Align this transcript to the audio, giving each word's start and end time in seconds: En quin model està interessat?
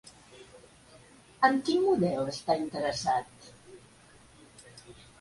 En 1.49 1.61
quin 1.69 1.85
model 1.89 2.33
està 2.33 2.57
interessat? 2.65 3.55